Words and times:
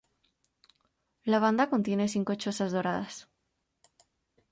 La 1.25 1.37
banda 1.39 1.69
contiene 1.69 2.07
cinco 2.07 2.33
chozas 2.33 2.71
doradas. 2.71 3.29